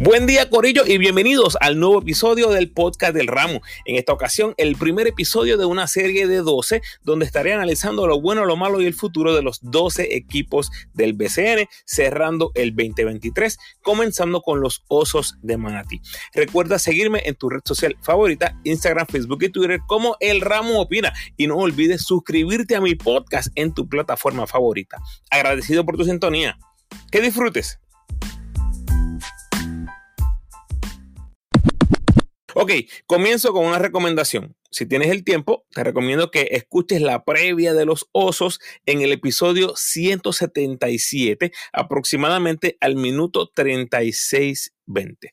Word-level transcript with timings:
Buen 0.00 0.26
día, 0.28 0.48
Corillo, 0.48 0.86
y 0.86 0.96
bienvenidos 0.96 1.58
al 1.60 1.80
nuevo 1.80 1.98
episodio 1.98 2.50
del 2.50 2.70
podcast 2.70 3.12
del 3.12 3.26
Ramo. 3.26 3.62
En 3.84 3.96
esta 3.96 4.12
ocasión, 4.12 4.54
el 4.56 4.76
primer 4.76 5.08
episodio 5.08 5.58
de 5.58 5.64
una 5.64 5.88
serie 5.88 6.28
de 6.28 6.36
12, 6.36 6.82
donde 7.02 7.26
estaré 7.26 7.52
analizando 7.52 8.06
lo 8.06 8.20
bueno, 8.20 8.44
lo 8.44 8.56
malo 8.56 8.80
y 8.80 8.86
el 8.86 8.94
futuro 8.94 9.34
de 9.34 9.42
los 9.42 9.58
12 9.60 10.14
equipos 10.14 10.70
del 10.94 11.14
BCN, 11.14 11.66
cerrando 11.84 12.52
el 12.54 12.76
2023, 12.76 13.58
comenzando 13.82 14.40
con 14.40 14.60
los 14.60 14.84
Osos 14.86 15.34
de 15.42 15.56
Manatí. 15.56 16.00
Recuerda 16.32 16.78
seguirme 16.78 17.22
en 17.24 17.34
tu 17.34 17.50
red 17.50 17.62
social 17.64 17.96
favorita, 18.00 18.56
Instagram, 18.62 19.08
Facebook 19.08 19.42
y 19.42 19.48
Twitter, 19.48 19.80
como 19.88 20.16
El 20.20 20.42
Ramo 20.42 20.80
Opina. 20.80 21.12
Y 21.36 21.48
no 21.48 21.56
olvides 21.56 22.02
suscribirte 22.02 22.76
a 22.76 22.80
mi 22.80 22.94
podcast 22.94 23.48
en 23.56 23.74
tu 23.74 23.88
plataforma 23.88 24.46
favorita. 24.46 24.98
Agradecido 25.28 25.84
por 25.84 25.96
tu 25.96 26.04
sintonía. 26.04 26.56
Que 27.10 27.20
disfrutes. 27.20 27.80
Ok, 32.60 32.72
comienzo 33.06 33.52
con 33.52 33.66
una 33.66 33.78
recomendación. 33.78 34.56
Si 34.72 34.84
tienes 34.84 35.12
el 35.12 35.22
tiempo, 35.22 35.64
te 35.70 35.84
recomiendo 35.84 36.32
que 36.32 36.48
escuches 36.50 37.00
la 37.00 37.24
previa 37.24 37.72
de 37.72 37.84
los 37.84 38.08
osos 38.10 38.58
en 38.84 39.00
el 39.00 39.12
episodio 39.12 39.76
177, 39.76 41.52
aproximadamente 41.72 42.76
al 42.80 42.96
minuto 42.96 43.52
36 43.54 44.74
20. 44.88 45.32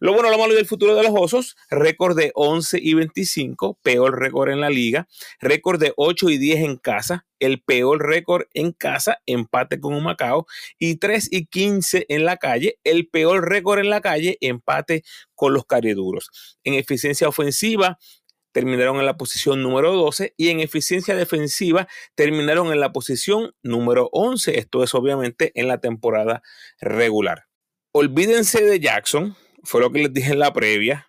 Lo 0.00 0.12
bueno, 0.12 0.30
lo 0.30 0.38
malo 0.38 0.54
y 0.54 0.58
el 0.58 0.66
futuro 0.66 0.94
de 0.96 1.02
los 1.02 1.12
osos, 1.14 1.56
récord 1.70 2.16
de 2.16 2.32
11 2.34 2.78
y 2.82 2.94
25, 2.94 3.78
peor 3.82 4.18
récord 4.18 4.50
en 4.50 4.60
la 4.60 4.70
liga, 4.70 5.06
récord 5.40 5.78
de 5.78 5.92
8 5.96 6.30
y 6.30 6.38
10 6.38 6.60
en 6.60 6.76
casa, 6.76 7.26
el 7.38 7.62
peor 7.62 8.06
récord 8.06 8.46
en 8.54 8.72
casa, 8.72 9.18
empate 9.26 9.78
con 9.78 9.94
un 9.94 10.04
Macao, 10.04 10.46
y 10.78 10.96
3 10.96 11.28
y 11.30 11.46
15 11.46 12.06
en 12.08 12.24
la 12.24 12.38
calle, 12.38 12.78
el 12.84 13.08
peor 13.08 13.48
récord 13.48 13.78
en 13.78 13.90
la 13.90 14.00
calle, 14.00 14.38
empate 14.40 15.04
con 15.34 15.52
los 15.52 15.66
cariduros. 15.66 16.58
En 16.64 16.74
eficiencia 16.74 17.28
ofensiva, 17.28 17.98
terminaron 18.52 18.98
en 18.98 19.06
la 19.06 19.16
posición 19.16 19.62
número 19.62 19.92
12 19.92 20.32
y 20.36 20.48
en 20.48 20.60
eficiencia 20.60 21.16
defensiva 21.16 21.88
terminaron 22.14 22.72
en 22.72 22.78
la 22.78 22.92
posición 22.92 23.52
número 23.62 24.08
11. 24.12 24.58
Esto 24.58 24.84
es 24.84 24.94
obviamente 24.94 25.50
en 25.56 25.66
la 25.66 25.78
temporada 25.78 26.40
regular 26.80 27.46
olvídense 27.94 28.64
de 28.64 28.80
Jackson, 28.80 29.36
fue 29.62 29.80
lo 29.80 29.92
que 29.92 30.00
les 30.00 30.12
dije 30.12 30.32
en 30.32 30.40
la 30.40 30.52
previa. 30.52 31.06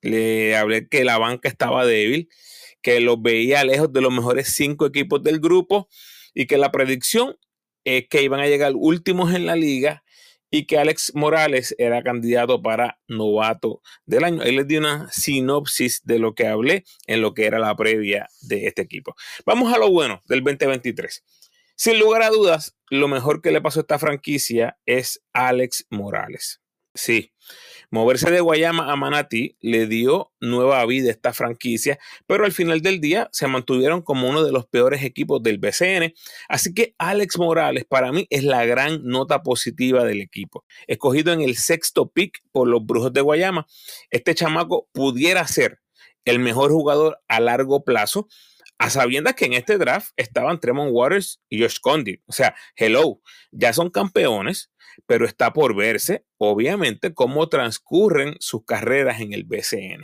Le 0.00 0.56
hablé 0.56 0.88
que 0.88 1.04
la 1.04 1.18
banca 1.18 1.48
estaba 1.48 1.84
débil, 1.84 2.28
que 2.80 3.00
los 3.00 3.20
veía 3.20 3.64
lejos 3.64 3.92
de 3.92 4.00
los 4.00 4.12
mejores 4.12 4.54
cinco 4.54 4.86
equipos 4.86 5.20
del 5.22 5.40
grupo 5.40 5.88
y 6.34 6.46
que 6.46 6.56
la 6.56 6.70
predicción 6.70 7.36
es 7.84 8.06
que 8.08 8.22
iban 8.22 8.38
a 8.38 8.46
llegar 8.46 8.72
últimos 8.76 9.34
en 9.34 9.46
la 9.46 9.56
liga 9.56 10.04
y 10.48 10.66
que 10.66 10.78
Alex 10.78 11.12
Morales 11.16 11.74
era 11.76 12.04
candidato 12.04 12.62
para 12.62 13.00
novato 13.08 13.82
del 14.06 14.22
año. 14.22 14.42
Ahí 14.42 14.54
les 14.54 14.68
di 14.68 14.76
una 14.76 15.10
sinopsis 15.10 16.02
de 16.04 16.20
lo 16.20 16.36
que 16.36 16.46
hablé 16.46 16.84
en 17.08 17.20
lo 17.20 17.34
que 17.34 17.46
era 17.46 17.58
la 17.58 17.74
previa 17.74 18.28
de 18.42 18.68
este 18.68 18.82
equipo. 18.82 19.16
Vamos 19.44 19.74
a 19.74 19.78
lo 19.78 19.90
bueno 19.90 20.22
del 20.26 20.44
2023. 20.44 21.24
Sin 21.80 22.00
lugar 22.00 22.22
a 22.22 22.30
dudas, 22.30 22.76
lo 22.90 23.06
mejor 23.06 23.40
que 23.40 23.52
le 23.52 23.60
pasó 23.60 23.78
a 23.78 23.82
esta 23.82 24.00
franquicia 24.00 24.76
es 24.84 25.22
Alex 25.32 25.86
Morales. 25.90 26.60
Sí, 26.92 27.32
moverse 27.88 28.32
de 28.32 28.40
Guayama 28.40 28.90
a 28.92 28.96
Manatí 28.96 29.56
le 29.60 29.86
dio 29.86 30.32
nueva 30.40 30.84
vida 30.86 31.06
a 31.06 31.12
esta 31.12 31.32
franquicia, 31.32 32.00
pero 32.26 32.44
al 32.44 32.50
final 32.50 32.80
del 32.80 33.00
día 33.00 33.28
se 33.30 33.46
mantuvieron 33.46 34.02
como 34.02 34.28
uno 34.28 34.42
de 34.42 34.50
los 34.50 34.66
peores 34.66 35.04
equipos 35.04 35.40
del 35.40 35.58
BCN. 35.58 36.14
Así 36.48 36.74
que 36.74 36.96
Alex 36.98 37.38
Morales 37.38 37.84
para 37.88 38.10
mí 38.10 38.26
es 38.28 38.42
la 38.42 38.66
gran 38.66 39.04
nota 39.04 39.44
positiva 39.44 40.02
del 40.02 40.20
equipo. 40.20 40.64
Escogido 40.88 41.32
en 41.32 41.42
el 41.42 41.54
sexto 41.54 42.10
pick 42.10 42.42
por 42.50 42.66
los 42.66 42.84
Brujos 42.84 43.12
de 43.12 43.20
Guayama, 43.20 43.68
este 44.10 44.34
chamaco 44.34 44.88
pudiera 44.90 45.46
ser 45.46 45.78
el 46.24 46.40
mejor 46.40 46.72
jugador 46.72 47.20
a 47.28 47.38
largo 47.38 47.84
plazo 47.84 48.26
a 48.78 48.90
sabiendas 48.90 49.34
que 49.34 49.46
en 49.46 49.54
este 49.54 49.76
draft 49.76 50.12
estaban 50.16 50.60
Tremont 50.60 50.90
Waters 50.92 51.40
y 51.48 51.60
Josh 51.60 51.78
Condit. 51.80 52.22
O 52.26 52.32
sea, 52.32 52.54
hello, 52.76 53.20
ya 53.50 53.72
son 53.72 53.90
campeones, 53.90 54.70
pero 55.06 55.26
está 55.26 55.52
por 55.52 55.74
verse, 55.74 56.24
obviamente, 56.38 57.12
cómo 57.12 57.48
transcurren 57.48 58.36
sus 58.40 58.64
carreras 58.64 59.20
en 59.20 59.32
el 59.32 59.44
BCN. 59.44 60.02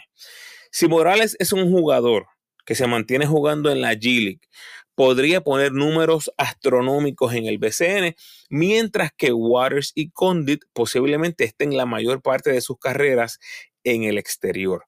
Si 0.71 0.89
Morales 0.89 1.37
es 1.39 1.53
un 1.53 1.71
jugador 1.71 2.27
que 2.67 2.75
se 2.75 2.87
mantiene 2.87 3.27
jugando 3.27 3.71
en 3.71 3.81
la 3.81 3.95
G-League, 3.95 4.41
podría 4.95 5.41
poner 5.41 5.73
números 5.73 6.33
astronómicos 6.37 7.35
en 7.35 7.47
el 7.47 7.59
BCN, 7.59 8.15
mientras 8.49 9.11
que 9.17 9.33
Waters 9.33 9.93
y 9.95 10.11
Condit 10.11 10.65
posiblemente 10.73 11.45
estén 11.45 11.77
la 11.77 11.87
mayor 11.87 12.23
parte 12.23 12.51
de 12.51 12.61
sus 12.61 12.79
carreras 12.79 13.39
en 13.83 14.05
el 14.05 14.19
exterior. 14.19 14.87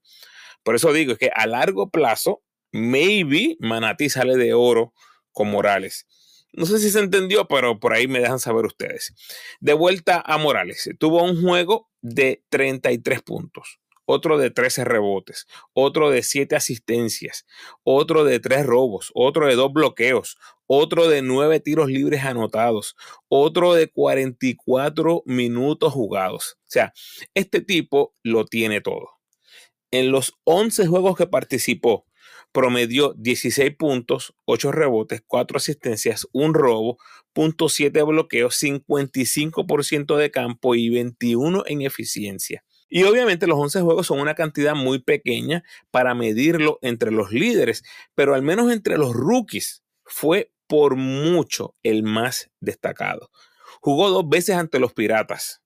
Por 0.62 0.74
eso 0.74 0.92
digo 0.92 1.16
que 1.16 1.30
a 1.34 1.46
largo 1.46 1.90
plazo 1.90 2.42
maybe 2.72 3.56
Manatí 3.60 4.08
sale 4.08 4.36
de 4.36 4.54
oro 4.54 4.92
con 5.32 5.50
Morales. 5.50 6.06
No 6.52 6.64
sé 6.64 6.78
si 6.78 6.90
se 6.90 7.00
entendió, 7.00 7.46
pero 7.48 7.78
por 7.78 7.92
ahí 7.92 8.08
me 8.08 8.20
dejan 8.20 8.38
saber 8.38 8.64
ustedes. 8.64 9.14
De 9.60 9.74
vuelta 9.74 10.22
a 10.24 10.38
Morales. 10.38 10.88
Tuvo 10.98 11.22
un 11.22 11.42
juego 11.42 11.90
de 12.00 12.42
33 12.48 13.20
puntos, 13.20 13.78
otro 14.06 14.38
de 14.38 14.50
13 14.50 14.84
rebotes, 14.84 15.46
otro 15.74 16.10
de 16.10 16.22
7 16.22 16.56
asistencias, 16.56 17.44
otro 17.82 18.24
de 18.24 18.40
3 18.40 18.64
robos, 18.64 19.10
otro 19.14 19.46
de 19.46 19.54
2 19.54 19.72
bloqueos, 19.72 20.38
otro 20.66 21.08
de 21.08 21.20
9 21.20 21.60
tiros 21.60 21.88
libres 21.88 22.24
anotados, 22.24 22.96
otro 23.28 23.74
de 23.74 23.88
44 23.88 25.24
minutos 25.26 25.92
jugados. 25.92 26.56
O 26.62 26.70
sea, 26.70 26.94
este 27.34 27.60
tipo 27.60 28.14
lo 28.22 28.46
tiene 28.46 28.80
todo. 28.80 29.10
En 29.90 30.10
los 30.10 30.32
11 30.44 30.86
juegos 30.86 31.16
que 31.16 31.26
participó, 31.26 32.05
promedió 32.56 33.12
16 33.18 33.76
puntos, 33.76 34.34
8 34.46 34.72
rebotes, 34.72 35.22
4 35.26 35.58
asistencias, 35.58 36.26
un 36.32 36.54
robo, 36.54 36.96
.7 37.34 38.06
bloqueos, 38.06 38.58
55% 38.62 40.16
de 40.16 40.30
campo 40.30 40.74
y 40.74 40.88
21 40.88 41.64
en 41.66 41.82
eficiencia. 41.82 42.64
Y 42.88 43.02
obviamente 43.02 43.46
los 43.46 43.58
11 43.58 43.82
juegos 43.82 44.06
son 44.06 44.20
una 44.20 44.34
cantidad 44.34 44.74
muy 44.74 45.00
pequeña 45.00 45.64
para 45.90 46.14
medirlo 46.14 46.78
entre 46.80 47.10
los 47.10 47.30
líderes, 47.30 47.82
pero 48.14 48.34
al 48.34 48.40
menos 48.40 48.72
entre 48.72 48.96
los 48.96 49.12
rookies 49.12 49.82
fue 50.06 50.50
por 50.66 50.96
mucho 50.96 51.74
el 51.82 52.04
más 52.04 52.50
destacado. 52.60 53.30
Jugó 53.82 54.08
dos 54.08 54.26
veces 54.30 54.56
ante 54.56 54.78
los 54.78 54.94
Piratas, 54.94 55.60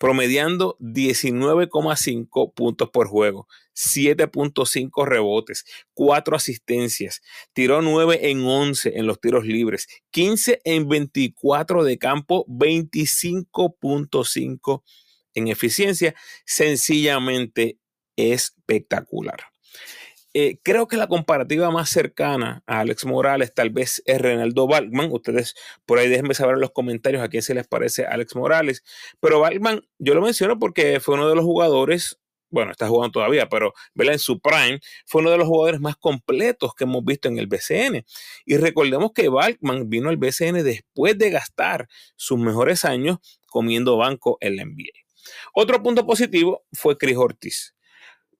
promediando 0.00 0.76
19,5 0.80 2.54
puntos 2.54 2.88
por 2.88 3.06
juego, 3.06 3.46
7.5 3.74 5.04
rebotes, 5.04 5.66
4 5.92 6.36
asistencias, 6.36 7.20
tiró 7.52 7.82
9 7.82 8.30
en 8.30 8.42
11 8.42 8.98
en 8.98 9.06
los 9.06 9.20
tiros 9.20 9.44
libres, 9.44 9.88
15 10.10 10.62
en 10.64 10.88
24 10.88 11.84
de 11.84 11.98
campo, 11.98 12.46
25.5 12.48 14.82
en 15.34 15.48
eficiencia, 15.48 16.14
sencillamente 16.46 17.78
espectacular. 18.16 19.50
Eh, 20.32 20.58
creo 20.62 20.86
que 20.86 20.96
la 20.96 21.08
comparativa 21.08 21.70
más 21.72 21.90
cercana 21.90 22.62
a 22.66 22.80
Alex 22.80 23.04
Morales 23.04 23.52
tal 23.52 23.70
vez 23.70 24.00
es 24.06 24.20
Renaldo 24.20 24.68
Balkman. 24.68 25.10
Ustedes 25.10 25.54
por 25.86 25.98
ahí 25.98 26.08
déjenme 26.08 26.34
saber 26.34 26.54
en 26.54 26.60
los 26.60 26.70
comentarios 26.70 27.22
a 27.22 27.28
quién 27.28 27.42
se 27.42 27.54
les 27.54 27.66
parece 27.66 28.06
Alex 28.06 28.36
Morales. 28.36 28.84
Pero 29.18 29.40
Balkman, 29.40 29.82
yo 29.98 30.14
lo 30.14 30.22
menciono 30.22 30.58
porque 30.58 31.00
fue 31.00 31.16
uno 31.16 31.28
de 31.28 31.34
los 31.34 31.44
jugadores, 31.44 32.20
bueno, 32.48 32.70
está 32.70 32.86
jugando 32.86 33.12
todavía, 33.12 33.48
pero 33.48 33.74
¿verdad? 33.94 34.14
en 34.14 34.18
su 34.20 34.40
prime, 34.40 34.80
fue 35.04 35.20
uno 35.20 35.32
de 35.32 35.38
los 35.38 35.48
jugadores 35.48 35.80
más 35.80 35.96
completos 35.96 36.74
que 36.74 36.84
hemos 36.84 37.04
visto 37.04 37.28
en 37.28 37.38
el 37.38 37.48
BCN. 37.48 38.04
Y 38.44 38.56
recordemos 38.56 39.10
que 39.12 39.28
Balkman 39.28 39.88
vino 39.90 40.10
al 40.10 40.16
BCN 40.16 40.62
después 40.62 41.18
de 41.18 41.30
gastar 41.30 41.88
sus 42.14 42.38
mejores 42.38 42.84
años 42.84 43.18
comiendo 43.46 43.96
banco 43.96 44.38
en 44.40 44.56
la 44.56 44.64
NBA. 44.64 44.92
Otro 45.54 45.82
punto 45.82 46.06
positivo 46.06 46.64
fue 46.72 46.96
Chris 46.96 47.16
Ortiz 47.16 47.74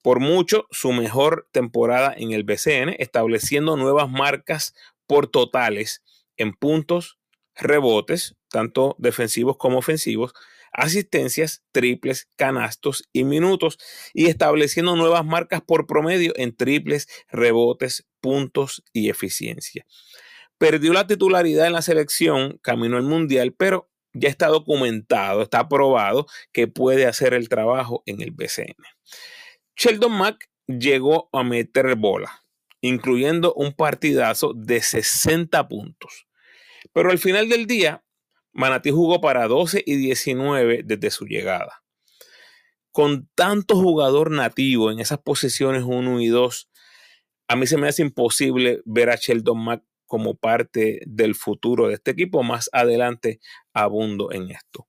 por 0.02 0.20
mucho 0.20 0.66
su 0.70 0.92
mejor 0.92 1.48
temporada 1.52 2.14
en 2.16 2.32
el 2.32 2.44
BCN, 2.44 2.96
estableciendo 2.98 3.76
nuevas 3.76 4.08
marcas 4.08 4.74
por 5.06 5.26
totales 5.26 6.02
en 6.36 6.54
puntos, 6.54 7.18
rebotes, 7.54 8.36
tanto 8.48 8.96
defensivos 8.98 9.56
como 9.56 9.78
ofensivos, 9.78 10.32
asistencias, 10.72 11.62
triples, 11.72 12.28
canastos 12.36 13.04
y 13.12 13.24
minutos, 13.24 13.78
y 14.14 14.26
estableciendo 14.26 14.96
nuevas 14.96 15.24
marcas 15.24 15.60
por 15.62 15.86
promedio 15.86 16.32
en 16.36 16.56
triples, 16.56 17.08
rebotes, 17.28 18.06
puntos 18.20 18.82
y 18.92 19.10
eficiencia. 19.10 19.86
Perdió 20.58 20.92
la 20.92 21.06
titularidad 21.06 21.66
en 21.66 21.72
la 21.72 21.82
selección, 21.82 22.58
caminó 22.62 22.96
al 22.96 23.04
Mundial, 23.04 23.54
pero 23.56 23.90
ya 24.12 24.28
está 24.28 24.48
documentado, 24.48 25.42
está 25.42 25.68
probado 25.68 26.26
que 26.52 26.68
puede 26.68 27.06
hacer 27.06 27.34
el 27.34 27.48
trabajo 27.48 28.02
en 28.06 28.20
el 28.20 28.30
BCN. 28.32 28.74
Sheldon 29.82 30.12
Mack 30.12 30.50
llegó 30.66 31.30
a 31.32 31.42
meter 31.42 31.96
bola, 31.96 32.44
incluyendo 32.82 33.54
un 33.54 33.72
partidazo 33.72 34.52
de 34.54 34.82
60 34.82 35.68
puntos. 35.68 36.26
Pero 36.92 37.10
al 37.10 37.18
final 37.18 37.48
del 37.48 37.66
día, 37.66 38.04
Manatí 38.52 38.90
jugó 38.90 39.22
para 39.22 39.48
12 39.48 39.82
y 39.86 39.96
19 39.96 40.82
desde 40.84 41.10
su 41.10 41.24
llegada. 41.24 41.82
con 42.92 43.30
tanto 43.34 43.76
jugador 43.76 44.30
nativo 44.32 44.90
en 44.90 44.98
esas 45.00 45.20
posiciones 45.20 45.84
1 45.86 46.20
y 46.20 46.26
2, 46.26 46.70
a 47.48 47.56
mí 47.56 47.66
se 47.66 47.78
me 47.78 47.88
hace 47.88 48.02
imposible 48.02 48.82
ver 48.84 49.08
a 49.08 49.16
Sheldon 49.16 49.64
Mack 49.64 49.82
como 50.04 50.34
parte 50.34 51.00
del 51.06 51.34
futuro 51.34 51.88
de 51.88 51.94
este 51.94 52.10
equipo. 52.10 52.42
Más 52.42 52.68
adelante 52.72 53.40
abundo 53.72 54.30
en 54.32 54.50
esto. 54.50 54.88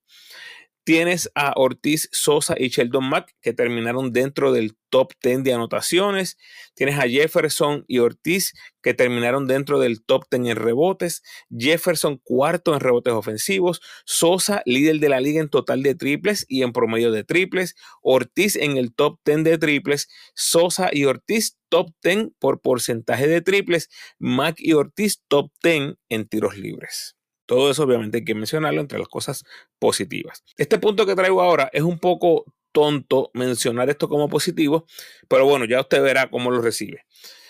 Tienes 0.84 1.30
a 1.36 1.52
Ortiz 1.54 2.08
Sosa 2.10 2.56
y 2.58 2.68
Sheldon 2.68 3.08
Mack 3.08 3.36
que 3.40 3.52
terminaron 3.52 4.12
dentro 4.12 4.52
del 4.52 4.76
top 4.90 5.12
10 5.22 5.44
de 5.44 5.54
anotaciones. 5.54 6.38
Tienes 6.74 6.98
a 6.98 7.08
Jefferson 7.08 7.84
y 7.86 8.00
Ortiz 8.00 8.52
que 8.82 8.92
terminaron 8.92 9.46
dentro 9.46 9.78
del 9.78 10.02
top 10.04 10.24
10 10.28 10.50
en 10.50 10.56
rebotes. 10.56 11.22
Jefferson 11.56 12.18
cuarto 12.24 12.74
en 12.74 12.80
rebotes 12.80 13.12
ofensivos. 13.12 13.80
Sosa 14.04 14.62
líder 14.66 14.98
de 14.98 15.08
la 15.08 15.20
liga 15.20 15.40
en 15.40 15.50
total 15.50 15.84
de 15.84 15.94
triples 15.94 16.46
y 16.48 16.62
en 16.62 16.72
promedio 16.72 17.12
de 17.12 17.22
triples. 17.22 17.76
Ortiz 18.02 18.56
en 18.56 18.76
el 18.76 18.92
top 18.92 19.20
10 19.24 19.44
de 19.44 19.58
triples. 19.58 20.08
Sosa 20.34 20.90
y 20.92 21.04
Ortiz 21.04 21.58
top 21.68 21.90
10 22.02 22.30
por 22.40 22.60
porcentaje 22.60 23.28
de 23.28 23.40
triples. 23.40 23.88
Mack 24.18 24.56
y 24.58 24.72
Ortiz 24.72 25.22
top 25.28 25.52
10 25.62 25.94
en 26.08 26.26
tiros 26.26 26.56
libres. 26.58 27.14
Todo 27.52 27.70
eso 27.70 27.82
obviamente 27.82 28.16
hay 28.16 28.24
que 28.24 28.34
mencionarlo 28.34 28.80
entre 28.80 28.98
las 28.98 29.08
cosas 29.08 29.44
positivas. 29.78 30.42
Este 30.56 30.78
punto 30.78 31.04
que 31.04 31.14
traigo 31.14 31.42
ahora 31.42 31.68
es 31.74 31.82
un 31.82 31.98
poco 31.98 32.46
tonto 32.72 33.30
mencionar 33.34 33.90
esto 33.90 34.08
como 34.08 34.30
positivo, 34.30 34.86
pero 35.28 35.44
bueno, 35.44 35.66
ya 35.66 35.82
usted 35.82 36.02
verá 36.02 36.30
cómo 36.30 36.50
lo 36.50 36.62
recibe. 36.62 37.04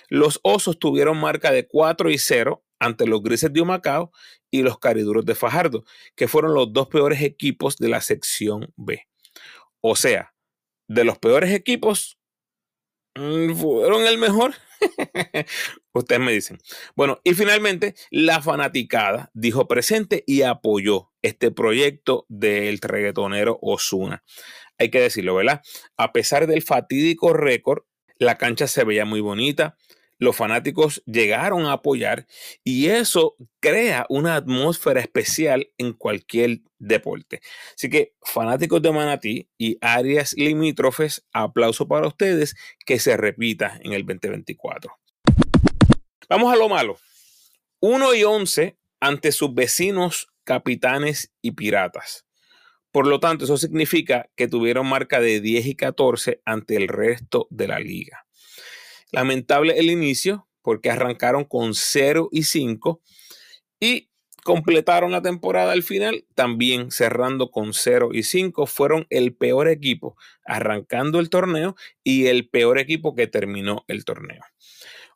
Los 0.09 0.41
Osos 0.43 0.81
tuvieron 0.81 1.19
marca 1.19 1.53
de 1.53 1.69
4 1.69 2.11
y 2.11 2.19
0 2.19 2.65
ante 2.81 3.07
los 3.07 3.23
Grises 3.23 3.53
de 3.53 3.61
Humacao 3.61 4.11
y 4.51 4.63
los 4.63 4.81
Cariduros 4.81 5.25
de 5.25 5.37
Fajardo, 5.37 5.85
que 6.17 6.27
fueron 6.27 6.53
los 6.55 6.73
dos 6.73 6.89
peores 6.89 7.23
equipos 7.23 7.77
de 7.77 7.89
la 7.89 8.01
sección 8.01 8.73
B. 8.75 9.07
O 9.81 9.95
sea, 9.95 10.35
de 10.89 11.05
los 11.05 11.17
peores 11.19 11.53
equipos, 11.53 12.19
fueron 13.15 14.07
el 14.07 14.19
mejor. 14.19 14.55
Ustedes 15.93 16.21
me 16.21 16.33
dicen. 16.33 16.59
Bueno, 16.97 17.21
y 17.25 17.35
finalmente 17.35 17.95
la 18.11 18.43
fanaticada 18.43 19.31
dijo 19.35 19.69
presente 19.69 20.25
y 20.27 20.43
apoyó 20.43 21.13
este 21.23 21.51
proyecto 21.51 22.27
del 22.29 22.79
reggaetonero 22.81 23.59
Osuna. 23.63 24.25
Hay 24.79 24.91
que 24.91 25.01
decirlo, 25.01 25.35
¿verdad? 25.35 25.63
A 25.97 26.13
pesar 26.13 26.47
del 26.47 26.63
fatídico 26.63 27.33
récord, 27.33 27.85
la 28.19 28.39
cancha 28.39 28.67
se 28.67 28.85
veía 28.85 29.05
muy 29.05 29.21
bonita. 29.21 29.77
Los 30.23 30.37
fanáticos 30.37 31.03
llegaron 31.05 31.67
a 31.67 31.73
apoyar 31.73 32.29
y 32.63 32.87
eso 32.87 33.35
crea 33.59 34.07
una 34.09 34.37
atmósfera 34.37 35.01
especial 35.01 35.73
en 35.79 35.95
cualquier 35.95 36.61
deporte. 36.79 37.41
Así 37.75 37.91
que 37.91 38.15
fanáticos 38.23 38.81
de 38.81 38.93
Manatí 38.93 39.49
y 39.59 39.79
áreas 39.81 40.33
limítrofes, 40.35 41.27
aplauso 41.33 41.89
para 41.89 42.07
ustedes 42.07 42.55
que 42.87 43.01
se 43.01 43.17
repita 43.17 43.81
en 43.83 43.95
el 43.95 44.07
2024. 44.07 44.97
Vamos 46.29 46.53
a 46.53 46.57
lo 46.57 46.69
malo. 46.69 46.99
1 47.81 48.15
y 48.15 48.23
11 48.23 48.79
ante 49.01 49.33
sus 49.33 49.53
vecinos 49.53 50.29
capitanes 50.45 51.33
y 51.43 51.51
piratas. 51.51 52.27
Por 52.93 53.09
lo 53.09 53.19
tanto, 53.19 53.45
eso 53.45 53.57
significa 53.57 54.31
que 54.37 54.47
tuvieron 54.47 54.87
marca 54.87 55.19
de 55.19 55.41
10 55.41 55.67
y 55.67 55.75
14 55.75 56.43
ante 56.45 56.77
el 56.77 56.87
resto 56.87 57.49
de 57.51 57.67
la 57.67 57.81
liga. 57.81 58.22
Lamentable 59.13 59.79
el 59.79 59.91
inicio 59.91 60.49
porque 60.63 60.91
arrancaron 60.91 61.45
con 61.45 61.75
0 61.75 62.29
y 62.33 62.45
5 62.45 63.01
y 63.79 64.09
completaron 64.43 65.13
la 65.13 65.23
temporada 65.23 65.73
al 65.73 65.83
final 65.83 66.25
también 66.35 66.91
cerrando 66.91 67.51
con 67.51 67.75
0 67.75 68.11
y 68.13 68.25
5. 68.25 68.67
Fueron 68.67 69.07
el 69.11 69.35
peor 69.35 69.69
equipo 69.69 70.17
arrancando 70.45 71.21
el 71.21 71.31
torneo 71.31 71.77
y 72.03 72.27
el 72.27 72.49
peor 72.49 72.79
equipo 72.79 73.15
que 73.15 73.27
terminó 73.27 73.85
el 73.87 74.05
torneo. 74.05 74.43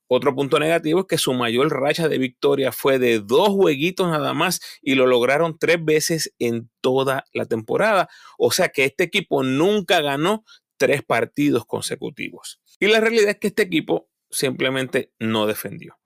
Otro 0.09 0.37
punto 0.37 0.61
negativo 0.61 1.01
es 1.01 1.07
que 1.07 1.19
su 1.19 1.33
mayor 1.35 1.69
racha 1.69 2.09
de 2.09 2.19
victoria 2.19 2.71
fue 2.71 3.01
de 3.01 3.19
dos 3.19 3.49
jueguitos 3.49 4.09
nada 4.09 4.35
más 4.35 4.61
y 4.81 4.95
lo 4.95 5.07
lograron 5.07 5.59
tres 5.59 5.85
veces 5.85 6.33
en 6.39 6.71
toda 6.81 7.25
la 7.33 7.47
temporada. 7.47 8.09
O 8.39 8.53
sea 8.53 8.69
que 8.69 8.85
este 8.85 9.05
equipo 9.05 9.43
nunca 9.43 10.01
ganó 10.01 10.45
tres 10.77 11.03
partidos 11.03 11.67
consecutivos. 11.67 12.61
Y 12.79 12.87
la 12.89 13.01
realidad 13.01 13.31
es 13.31 13.39
que 13.39 13.49
este 13.49 13.63
equipo 13.63 14.11
simplemente 14.31 15.13
no 15.19 15.47
defendió. 15.47 15.99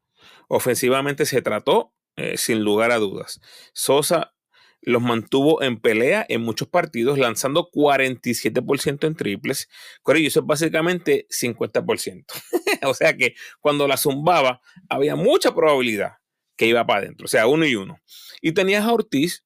Ofensivamente 0.49 1.27
se 1.27 1.43
trató 1.43 1.95
eh, 2.17 2.37
sin 2.37 2.63
lugar 2.63 2.91
a 2.93 2.99
dudas. 2.99 3.41
Sosa 3.73 4.35
los 4.83 5.03
mantuvo 5.03 5.63
en 5.63 5.79
pelea 5.79 6.25
en 6.29 6.41
muchos 6.41 6.69
partidos, 6.69 7.19
lanzando 7.19 7.71
47% 7.71 9.07
en 9.07 9.15
triples. 9.15 9.69
Corillo, 10.03 10.29
eso 10.29 10.41
es 10.41 10.47
básicamente 10.47 11.27
50%. 11.31 12.25
o 12.83 12.95
sea 12.95 13.17
que 13.17 13.35
cuando 13.61 13.87
la 13.87 13.97
zumbaba, 13.97 14.61
había 14.89 15.17
mucha 15.17 15.55
probabilidad 15.55 16.15
que 16.57 16.67
iba 16.67 16.87
para 16.87 17.01
adentro. 17.01 17.27
O 17.27 17.29
sea, 17.29 17.47
uno 17.47 17.67
y 17.67 17.75
uno. 17.75 18.01
Y 18.41 18.53
tenías 18.53 18.85
a 18.85 18.93
Ortiz 18.93 19.45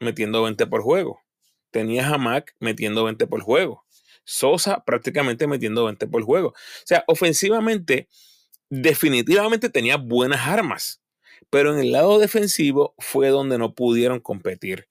metiendo 0.00 0.42
20 0.42 0.66
por 0.66 0.82
juego. 0.82 1.20
Tenías 1.70 2.10
a 2.12 2.18
Mac 2.18 2.54
metiendo 2.60 3.04
20 3.04 3.26
por 3.26 3.40
juego. 3.40 3.85
Sosa 4.26 4.84
prácticamente 4.84 5.46
metiendo 5.46 5.86
20 5.86 6.06
por 6.08 6.22
juego. 6.24 6.48
O 6.50 6.54
sea, 6.84 7.04
ofensivamente, 7.06 8.08
definitivamente 8.68 9.70
tenía 9.70 9.96
buenas 9.96 10.46
armas 10.46 11.00
pero 11.50 11.72
en 11.72 11.80
el 11.80 11.92
lado 11.92 12.18
defensivo 12.18 12.94
fue 12.98 13.28
donde 13.28 13.58
no 13.58 13.74
pudieron 13.74 14.20
competir. 14.20 14.88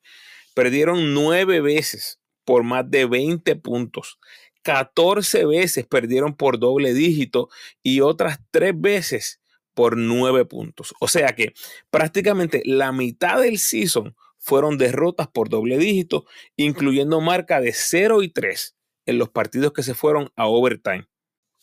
Perdieron 0.54 1.14
nueve 1.14 1.62
veces 1.62 2.20
por 2.46 2.64
más 2.64 2.90
de 2.90 3.06
20 3.06 3.56
puntos. 3.58 4.20
14 4.64 5.46
veces 5.46 5.86
perdieron 5.86 6.36
por 6.36 6.60
doble 6.60 6.94
dígito 6.94 7.50
y 7.84 8.02
otras 8.02 8.40
tres 8.52 8.74
veces 8.76 9.42
por 9.74 9.98
nueve 9.98 10.46
puntos. 10.46 10.94
O 11.00 11.08
sea 11.08 11.36
que 11.36 11.54
prácticamente 11.92 12.62
la 12.66 12.92
mitad 12.92 13.42
del 13.42 13.60
season 13.60 14.16
fueron 14.40 14.78
derrotas 14.78 15.28
por 15.28 15.50
doble 15.50 15.78
dígito, 15.78 16.26
incluyendo 16.56 17.20
marca 17.20 17.60
de 17.62 17.74
0 17.74 18.22
y 18.24 18.30
3 18.30 18.75
en 19.06 19.18
los 19.18 19.30
partidos 19.30 19.74
que 19.74 19.84
se 19.84 19.94
fueron 19.94 20.31
a 20.36 20.48
overtime. 20.48 21.07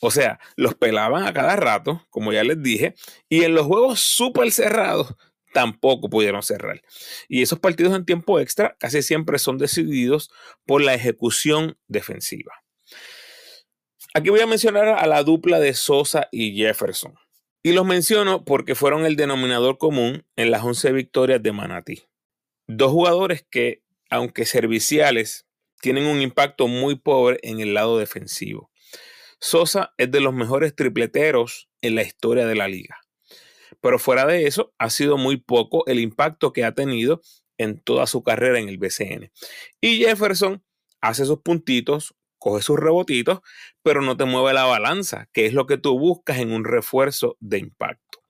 O 0.01 0.11
sea, 0.11 0.41
los 0.57 0.75
pelaban 0.75 1.27
a 1.27 1.33
cada 1.33 1.57
rato, 1.57 2.05
como 2.11 2.33
ya 2.33 2.43
les 2.43 2.61
dije, 2.63 2.95
y 3.29 3.45
en 3.45 3.55
los 3.55 3.67
juegos 3.67 4.01
súper 4.01 4.51
cerrados 4.51 5.15
tampoco 5.53 6.11
pudieron 6.11 6.43
cerrar. 6.43 6.83
Y 7.29 7.43
esos 7.43 7.61
partidos 7.61 7.95
en 7.95 8.05
tiempo 8.05 8.41
extra 8.41 8.77
casi 8.81 9.03
siempre 9.03 9.39
son 9.39 9.59
decididos 9.59 10.31
por 10.67 10.83
la 10.83 10.95
ejecución 10.95 11.79
defensiva. 11.87 12.53
Aquí 14.15 14.31
voy 14.31 14.41
a 14.41 14.47
mencionar 14.47 14.89
a 14.89 15.07
la 15.07 15.23
dupla 15.23 15.61
de 15.61 15.73
Sosa 15.75 16.29
y 16.33 16.57
Jefferson. 16.57 17.15
Y 17.63 17.73
los 17.73 17.87
menciono 17.87 18.45
porque 18.45 18.75
fueron 18.75 19.07
el 19.07 19.17
denominador 19.17 19.79
común 19.79 20.27
en 20.37 20.51
las 20.51 20.65
11 20.65 20.93
victorias 20.93 21.43
de 21.43 21.53
Manatí. 21.53 22.03
Dos 22.67 22.91
jugadores 22.91 23.47
que, 23.49 23.83
aunque 24.11 24.45
serviciales, 24.47 25.47
tienen 25.83 26.07
un 26.07 26.23
impacto 26.23 26.69
muy 26.69 26.95
pobre 26.95 27.41
en 27.43 27.61
el 27.61 27.75
lado 27.75 27.99
defensivo. 27.99 28.71
Sosa 29.41 29.93
es 29.99 30.13
de 30.13 30.21
los 30.21 30.33
mejores 30.33 30.77
tripleteros 30.77 31.69
en 31.81 31.97
la 31.97 32.03
historia 32.03 32.47
de 32.47 32.55
la 32.55 32.69
liga. 32.69 32.99
Pero 33.81 33.99
fuera 33.99 34.25
de 34.25 34.47
eso, 34.47 34.73
ha 34.79 34.91
sido 34.91 35.19
muy 35.19 35.39
poco 35.39 35.85
el 35.87 35.99
impacto 35.99 36.53
que 36.53 36.65
ha 36.65 36.73
tenido 36.73 37.21
en 37.59 37.81
toda 37.81 38.07
su 38.07 38.23
carrera 38.23 38.61
en 38.61 38.69
el 38.69 38.79
BCN. 38.79 39.33
Y 39.81 39.99
Jefferson 39.99 40.65
hace 41.01 41.27
sus 41.27 41.41
puntitos, 41.41 42.15
coge 42.39 42.63
sus 42.63 42.79
rebotitos, 42.79 43.41
pero 43.83 44.03
no 44.03 44.17
te 44.17 44.25
mueve 44.25 44.55
la 44.55 44.65
balanza, 44.65 45.29
que 45.33 45.47
es 45.47 45.53
lo 45.53 45.67
que 45.67 45.79
tú 45.79 45.99
buscas 45.99 46.39
en 46.39 46.53
un 46.53 46.65
refuerzo 46.65 47.37
de 47.41 47.59
impacto. 47.59 48.21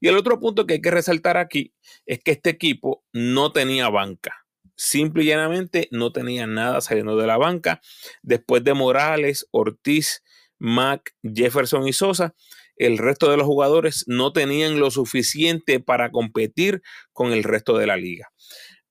Y 0.00 0.08
el 0.08 0.16
otro 0.16 0.40
punto 0.40 0.66
que 0.66 0.74
hay 0.74 0.80
que 0.80 0.90
resaltar 0.90 1.36
aquí 1.36 1.72
es 2.04 2.18
que 2.18 2.32
este 2.32 2.50
equipo 2.50 3.04
no 3.12 3.52
tenía 3.52 3.88
banca. 3.88 4.44
Simple 4.82 5.24
y 5.24 5.26
llanamente 5.26 5.88
no 5.90 6.10
tenía 6.10 6.46
nada 6.46 6.80
saliendo 6.80 7.14
de 7.18 7.26
la 7.26 7.36
banca. 7.36 7.82
Después 8.22 8.64
de 8.64 8.72
Morales, 8.72 9.46
Ortiz, 9.50 10.24
Mac, 10.58 11.14
Jefferson 11.22 11.86
y 11.86 11.92
Sosa, 11.92 12.34
el 12.76 12.96
resto 12.96 13.30
de 13.30 13.36
los 13.36 13.44
jugadores 13.44 14.04
no 14.06 14.32
tenían 14.32 14.80
lo 14.80 14.90
suficiente 14.90 15.80
para 15.80 16.10
competir 16.10 16.80
con 17.12 17.34
el 17.34 17.44
resto 17.44 17.76
de 17.76 17.86
la 17.88 17.98
liga. 17.98 18.32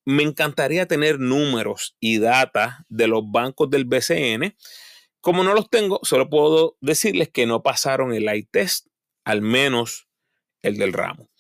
Me 0.06 0.22
encantaría 0.22 0.86
tener 0.86 1.20
números 1.20 1.96
y 2.00 2.20
data 2.20 2.86
de 2.88 3.08
los 3.08 3.24
bancos 3.26 3.72
del 3.72 3.86
BCN. 3.86 4.56
Como 5.22 5.44
no 5.44 5.56
los 5.56 5.72
tengo, 5.72 6.02
solo 6.04 6.30
puedo 6.30 6.78
decirles 6.82 7.30
que 7.30 7.48
no 7.48 7.64
pasaron 7.64 8.14
el 8.14 8.30
eye 8.30 8.48
test, 8.52 8.86
al 9.24 9.42
menos 9.42 10.08
el 10.62 10.78
del 10.78 10.94
ramo. 10.94 11.32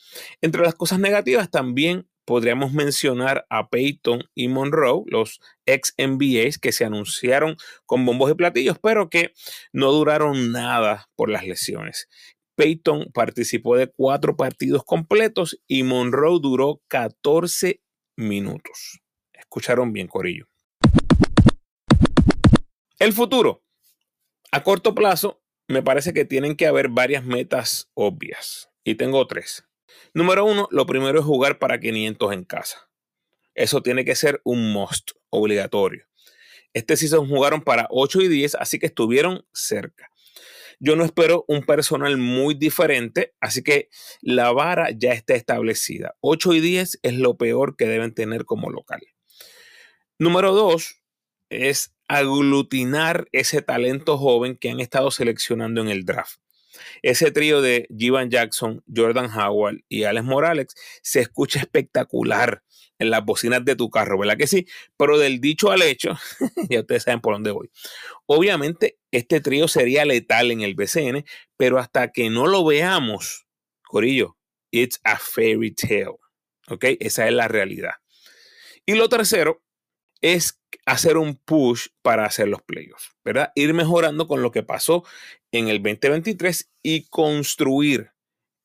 Entre 0.41 0.63
las 0.63 0.73
cosas 0.73 0.97
negativas 0.97 1.51
también 1.51 2.09
podríamos 2.29 2.74
mencionar 2.74 3.48
a 3.50 3.69
Peyton 3.69 4.21
y 4.36 4.50
Monroe, 4.50 5.01
los 5.07 5.41
ex 5.65 5.95
NBAs 5.98 6.59
que 6.59 6.71
se 6.71 6.86
anunciaron 6.86 7.57
con 7.88 8.05
bombos 8.05 8.29
y 8.29 8.36
platillos, 8.36 8.77
pero 8.77 9.09
que 9.09 9.33
no 9.74 9.91
duraron 9.91 10.51
nada 10.51 11.09
por 11.15 11.31
las 11.31 11.48
lesiones. 11.48 12.07
Peyton 12.53 13.09
participó 13.15 13.77
de 13.77 13.88
cuatro 13.88 14.38
partidos 14.38 14.83
completos 14.83 15.59
y 15.65 15.81
Monroe 15.81 16.38
duró 16.39 16.83
14 16.88 17.81
minutos. 18.15 19.01
Escucharon 19.33 19.91
bien, 19.91 20.07
Corillo. 20.07 20.48
El 23.00 23.13
futuro. 23.13 23.63
A 24.51 24.62
corto 24.62 24.93
plazo, 24.93 25.41
me 25.67 25.81
parece 25.81 26.13
que 26.13 26.25
tienen 26.25 26.55
que 26.55 26.67
haber 26.67 26.89
varias 26.89 27.25
metas 27.25 27.89
obvias. 27.95 28.69
Y 28.83 28.93
tengo 28.93 29.25
tres. 29.25 29.68
Número 30.13 30.46
uno, 30.46 30.67
lo 30.72 30.86
primero 30.86 31.19
es 31.19 31.25
jugar 31.25 31.60
para 31.60 31.79
500 31.79 32.34
en 32.34 32.43
casa. 32.43 32.89
Eso 33.55 33.81
tiene 33.81 34.05
que 34.05 34.15
ser 34.15 34.41
un 34.43 34.72
must, 34.72 35.12
obligatorio. 35.29 36.05
Este 36.74 36.96
season 36.98 37.27
jugaron 37.27 37.62
para 37.62 37.88
8 37.89 38.22
y 38.22 38.27
10, 38.27 38.55
así 38.55 38.79
que 38.79 38.86
estuvieron 38.86 39.46
cerca. 39.53 40.10
Yo 40.79 40.96
no 40.96 41.03
espero 41.03 41.43
un 41.48 41.63
personal 41.63 42.17
muy 42.17 42.53
diferente, 42.53 43.34
así 43.41 43.63
que 43.63 43.89
la 44.22 44.51
vara 44.53 44.91
ya 44.91 45.12
está 45.12 45.36
establecida. 45.36 46.15
8 46.22 46.53
y 46.53 46.60
10 46.62 47.00
es 47.03 47.13
lo 47.15 47.38
peor 47.38 47.75
que 47.75 47.86
deben 47.86 48.13
tener 48.13 48.46
como 48.46 48.69
local. 48.69 49.01
Número 50.17 50.53
2 50.53 50.96
es 51.50 51.93
aglutinar 52.08 53.27
ese 53.34 53.62
talento 53.62 54.17
joven 54.17 54.55
que 54.55 54.69
han 54.69 54.79
estado 54.79 55.12
seleccionando 55.12 55.81
en 55.81 55.89
el 55.89 56.05
draft. 56.05 56.39
Ese 57.01 57.31
trío 57.31 57.62
de 57.62 57.88
Jivan 57.95 58.29
Jackson, 58.29 58.83
Jordan 58.93 59.29
Howard 59.38 59.79
y 59.88 60.03
Alex 60.03 60.25
Morales 60.25 60.67
se 61.01 61.21
escucha 61.21 61.59
espectacular 61.59 62.63
en 63.00 63.09
las 63.09 63.24
bocinas 63.24 63.63
de 63.63 63.75
tu 63.75 63.89
carro, 63.89 64.19
¿verdad 64.19 64.38
que 64.38 64.48
sí? 64.48 64.67
Pero 64.98 65.17
del 65.17 65.39
dicho 65.39 65.71
al 65.71 65.81
hecho, 65.81 66.17
ya 66.69 66.81
ustedes 66.81 67.03
saben 67.03 67.21
por 67.21 67.33
dónde 67.33 67.51
voy. 67.51 67.71
Obviamente, 68.25 68.98
este 69.12 69.39
trío 69.39 69.67
sería 69.67 70.05
letal 70.05 70.51
en 70.51 70.62
el 70.62 70.75
BCN, 70.75 71.25
pero 71.57 71.79
hasta 71.79 72.12
que 72.12 72.29
no 72.29 72.45
lo 72.45 72.65
veamos, 72.65 73.48
Corillo, 73.83 74.38
it's 74.71 75.00
a 75.03 75.17
fairy 75.17 75.71
tale. 75.71 76.17
¿Ok? 76.67 76.86
Esa 77.00 77.27
es 77.27 77.33
la 77.33 77.48
realidad. 77.48 77.93
Y 78.86 78.93
lo 78.93 79.09
tercero 79.09 79.63
es 80.21 80.59
hacer 80.85 81.17
un 81.17 81.35
push 81.35 81.88
para 82.01 82.25
hacer 82.25 82.47
los 82.47 82.61
playoffs, 82.61 83.11
¿verdad? 83.23 83.51
Ir 83.55 83.73
mejorando 83.73 84.27
con 84.27 84.41
lo 84.41 84.51
que 84.51 84.63
pasó 84.63 85.03
en 85.51 85.67
el 85.67 85.81
2023 85.81 86.71
y 86.83 87.07
construir 87.09 88.11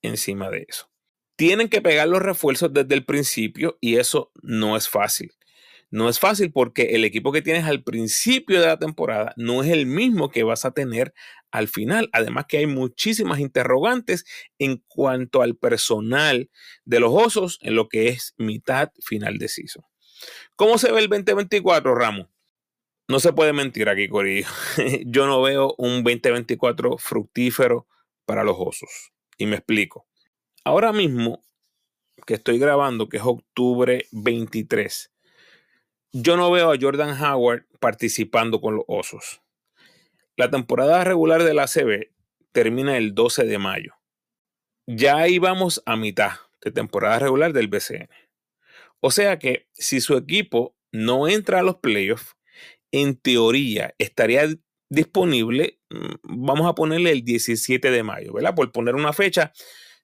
encima 0.03 0.51
de 0.51 0.67
eso. 0.69 0.91
Tienen 1.37 1.69
que 1.69 1.83
pegar 1.83 2.09
los 2.09 2.23
refuerzos 2.23 2.73
desde 2.73 2.95
el 2.95 3.05
principio 3.05 3.79
y 3.81 3.97
eso 3.97 4.31
no 4.43 4.77
es 4.77 4.89
fácil. 4.89 5.33
No 5.91 6.09
es 6.09 6.19
fácil 6.19 6.51
porque 6.51 6.97
el 6.97 7.05
equipo 7.05 7.31
que 7.31 7.43
tienes 7.43 7.65
al 7.65 7.85
principio 7.85 8.61
de 8.61 8.67
la 8.67 8.79
temporada 8.79 9.33
no 9.37 9.63
es 9.63 9.71
el 9.71 9.87
mismo 9.87 10.29
que 10.31 10.43
vas 10.43 10.65
a 10.65 10.73
tener 10.73 11.15
al 11.53 11.69
final. 11.69 12.09
Además 12.13 12.47
que 12.49 12.59
hay 12.59 12.67
muchísimas 12.67 13.39
interrogantes 13.39 14.25
en 14.59 14.83
cuanto 14.89 15.43
al 15.43 15.57
personal 15.57 16.51
de 16.85 17.01
los 17.01 17.13
osos 17.13 17.59
en 17.63 17.77
lo 17.77 17.89
que 17.89 18.09
es 18.09 18.35
mitad 18.39 18.91
final 19.05 19.39
de. 19.39 19.49
¿Cómo 20.57 20.79
se 20.79 20.93
ve 20.93 21.01
el 21.01 21.09
2024, 21.09 21.95
Ramos? 21.95 22.29
No 23.09 23.19
se 23.21 23.33
puede 23.33 23.53
mentir 23.53 23.89
aquí, 23.89 24.09
Corillo. 24.09 24.49
Yo 25.05 25.27
no 25.27 25.43
veo 25.43 25.75
un 25.79 26.05
2024 26.05 26.97
fructífero 26.99 27.87
para 28.25 28.45
los 28.45 28.57
osos. 28.59 29.13
Y 29.37 29.47
me 29.47 29.57
explico. 29.57 30.07
Ahora 30.65 30.93
mismo 30.93 31.43
que 32.27 32.35
estoy 32.35 32.59
grabando, 32.59 33.09
que 33.09 33.19
es 33.19 33.23
octubre 33.25 34.07
23, 34.13 35.13
yo 36.13 36.37
no 36.37 36.51
veo 36.51 36.73
a 36.73 36.77
Jordan 36.81 37.21
Howard 37.21 37.67
participando 37.81 38.61
con 38.61 38.77
los 38.77 38.85
osos. 38.87 39.43
La 40.37 40.49
temporada 40.49 41.03
regular 41.03 41.43
de 41.43 41.55
la 41.55 41.67
CB 41.67 42.13
termina 42.53 42.97
el 42.97 43.15
12 43.15 43.45
de 43.45 43.59
mayo. 43.59 43.95
Ya 44.87 45.17
ahí 45.17 45.41
vamos 45.41 45.83
a 45.87 45.97
mitad 45.97 46.33
de 46.63 46.71
temporada 46.71 47.19
regular 47.19 47.53
del 47.53 47.67
BCN. 47.67 48.09
O 49.07 49.11
sea 49.11 49.39
que 49.39 49.69
si 49.75 50.01
su 50.01 50.17
equipo 50.17 50.75
no 50.91 51.29
entra 51.29 51.61
a 51.61 51.63
los 51.63 51.77
playoffs, 51.77 52.37
en 52.91 53.17
teoría 53.17 53.95
estaría 53.99 54.49
disponible, 54.89 55.79
mm, 55.91 56.15
vamos 56.23 56.67
a 56.67 56.75
ponerle 56.75 57.11
el 57.13 57.23
17 57.23 57.91
de 57.91 58.03
mayo, 58.03 58.33
¿verdad? 58.33 58.55
Por 58.55 58.73
poner 58.73 58.95
una 58.95 59.13
fecha, 59.13 59.53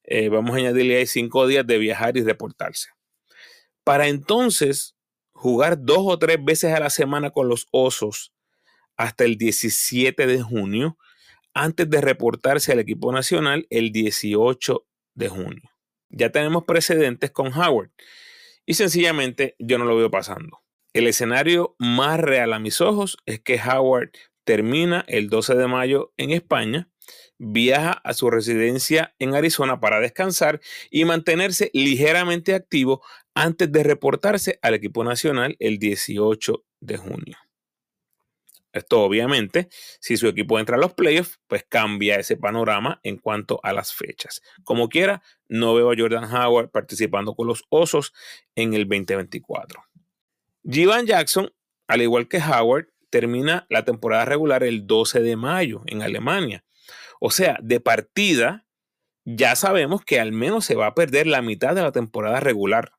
eh, 0.04 0.28
vamos 0.28 0.54
a 0.54 0.58
añadirle 0.58 0.98
ahí 0.98 1.06
cinco 1.06 1.46
días 1.46 1.66
de 1.66 1.78
viajar 1.78 2.18
y 2.18 2.22
reportarse. 2.22 2.90
Para 3.84 4.08
entonces 4.08 4.96
jugar 5.32 5.82
dos 5.82 6.00
o 6.02 6.18
tres 6.18 6.36
veces 6.44 6.74
a 6.74 6.80
la 6.80 6.90
semana 6.90 7.30
con 7.30 7.48
los 7.48 7.68
osos 7.70 8.34
hasta 8.98 9.24
el 9.24 9.38
17 9.38 10.26
de 10.26 10.42
junio, 10.42 10.98
antes 11.54 11.88
de 11.88 12.02
reportarse 12.02 12.72
al 12.72 12.80
equipo 12.80 13.10
nacional 13.12 13.66
el 13.70 13.92
18 13.92 14.86
de 15.14 15.28
junio. 15.30 15.70
Ya 16.10 16.30
tenemos 16.30 16.64
precedentes 16.64 17.30
con 17.30 17.46
Howard. 17.58 17.92
Y 18.66 18.74
sencillamente 18.74 19.56
yo 19.58 19.78
no 19.78 19.84
lo 19.84 19.96
veo 19.96 20.10
pasando. 20.10 20.60
El 20.92 21.06
escenario 21.06 21.76
más 21.78 22.18
real 22.18 22.52
a 22.52 22.58
mis 22.58 22.80
ojos 22.80 23.16
es 23.26 23.40
que 23.40 23.60
Howard 23.60 24.10
termina 24.44 25.04
el 25.06 25.28
12 25.28 25.54
de 25.54 25.68
mayo 25.68 26.12
en 26.16 26.30
España, 26.30 26.90
viaja 27.38 27.92
a 27.92 28.12
su 28.14 28.30
residencia 28.30 29.14
en 29.18 29.34
Arizona 29.34 29.80
para 29.80 30.00
descansar 30.00 30.60
y 30.90 31.04
mantenerse 31.04 31.70
ligeramente 31.72 32.54
activo 32.54 33.02
antes 33.34 33.70
de 33.70 33.82
reportarse 33.82 34.58
al 34.62 34.74
equipo 34.74 35.04
nacional 35.04 35.56
el 35.60 35.78
18 35.78 36.64
de 36.80 36.96
junio. 36.96 37.36
Esto 38.72 39.00
obviamente, 39.00 39.68
si 40.00 40.16
su 40.16 40.28
equipo 40.28 40.58
entra 40.58 40.76
a 40.76 40.78
los 40.78 40.94
playoffs, 40.94 41.40
pues 41.48 41.64
cambia 41.68 42.16
ese 42.16 42.36
panorama 42.36 43.00
en 43.02 43.18
cuanto 43.18 43.58
a 43.64 43.72
las 43.72 43.92
fechas. 43.92 44.42
Como 44.62 44.88
quiera, 44.88 45.22
no 45.48 45.74
veo 45.74 45.90
a 45.90 45.96
Jordan 45.96 46.32
Howard 46.32 46.70
participando 46.70 47.34
con 47.34 47.48
los 47.48 47.64
Osos 47.68 48.12
en 48.54 48.74
el 48.74 48.88
2024. 48.88 49.82
Jivan 50.64 51.06
Jackson, 51.06 51.52
al 51.88 52.02
igual 52.02 52.28
que 52.28 52.38
Howard, 52.38 52.88
termina 53.10 53.66
la 53.68 53.84
temporada 53.84 54.24
regular 54.24 54.62
el 54.62 54.86
12 54.86 55.20
de 55.20 55.36
mayo 55.36 55.82
en 55.86 56.02
Alemania. 56.02 56.64
O 57.18 57.30
sea, 57.30 57.58
de 57.60 57.80
partida, 57.80 58.66
ya 59.24 59.56
sabemos 59.56 60.04
que 60.04 60.20
al 60.20 60.32
menos 60.32 60.64
se 60.64 60.76
va 60.76 60.86
a 60.86 60.94
perder 60.94 61.26
la 61.26 61.42
mitad 61.42 61.74
de 61.74 61.82
la 61.82 61.92
temporada 61.92 62.40
regular. 62.40 62.92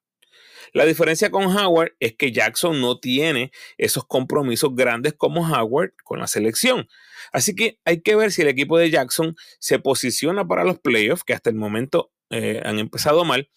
La 0.73 0.85
diferencia 0.85 1.29
con 1.31 1.45
Howard 1.45 1.93
es 1.99 2.15
que 2.15 2.31
Jackson 2.31 2.79
no 2.79 2.99
tiene 2.99 3.51
esos 3.77 4.05
compromisos 4.05 4.73
grandes 4.73 5.13
como 5.13 5.47
Howard 5.47 5.93
con 6.03 6.19
la 6.19 6.27
selección. 6.27 6.87
Así 7.33 7.55
que 7.55 7.79
hay 7.83 8.01
que 8.01 8.15
ver 8.15 8.31
si 8.31 8.41
el 8.41 8.47
equipo 8.47 8.77
de 8.77 8.89
Jackson 8.89 9.35
se 9.59 9.79
posiciona 9.79 10.47
para 10.47 10.63
los 10.63 10.79
playoffs, 10.79 11.23
que 11.23 11.33
hasta 11.33 11.49
el 11.49 11.57
momento 11.57 12.11
eh, 12.29 12.61
han 12.63 12.79
empezado 12.79 13.25
mal, 13.25 13.49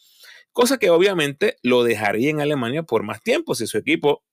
cosa 0.53 0.79
que 0.79 0.91
obviamente 0.91 1.57
lo 1.63 1.85
dejaría 1.85 2.31
en 2.31 2.41
Alemania 2.41 2.83
por 2.83 3.05
más 3.05 3.23
tiempo 3.23 3.55
si 3.55 3.67
su 3.67 3.79
equipo 3.79 4.25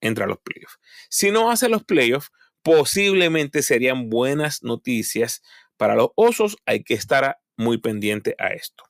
entra 0.00 0.24
a 0.24 0.28
los 0.28 0.38
playoffs. 0.38 0.78
Si 1.10 1.30
no 1.30 1.50
hace 1.50 1.68
los 1.68 1.84
playoffs, 1.84 2.30
posiblemente 2.62 3.62
serían 3.62 4.08
buenas 4.08 4.62
noticias 4.62 5.42
para 5.76 5.94
los 5.94 6.10
Osos. 6.14 6.56
Hay 6.64 6.82
que 6.82 6.94
estar 6.94 7.38
muy 7.56 7.78
pendiente 7.78 8.34
a 8.38 8.48
esto. 8.48 8.84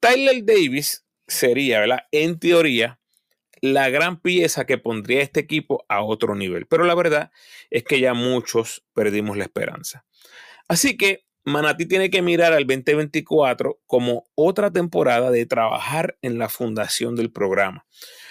Tyler 0.00 0.44
Davis 0.44 1.05
sería, 1.26 1.80
¿verdad? 1.80 2.00
En 2.12 2.38
teoría, 2.38 3.00
la 3.60 3.88
gran 3.90 4.20
pieza 4.20 4.66
que 4.66 4.78
pondría 4.78 5.22
este 5.22 5.40
equipo 5.40 5.84
a 5.88 6.02
otro 6.02 6.34
nivel. 6.34 6.66
Pero 6.66 6.84
la 6.84 6.94
verdad 6.94 7.30
es 7.70 7.84
que 7.84 8.00
ya 8.00 8.14
muchos 8.14 8.84
perdimos 8.94 9.36
la 9.36 9.44
esperanza. 9.44 10.04
Así 10.68 10.96
que 10.96 11.24
Manati 11.44 11.86
tiene 11.86 12.10
que 12.10 12.22
mirar 12.22 12.52
al 12.52 12.66
2024 12.66 13.80
como 13.86 14.26
otra 14.34 14.72
temporada 14.72 15.30
de 15.30 15.46
trabajar 15.46 16.18
en 16.20 16.38
la 16.38 16.48
fundación 16.48 17.14
del 17.14 17.30
programa. 17.30 17.86